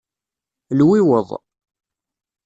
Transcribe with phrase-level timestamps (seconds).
[0.79, 1.29] Lwiweḍ.